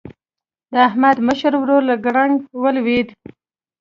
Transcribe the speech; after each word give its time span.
د 0.71 0.73
احمد 0.87 1.17
مشر 1.27 1.53
ورور 1.57 1.81
له 1.89 1.95
ګړنګ 2.05 2.35
ولوېد. 2.61 3.07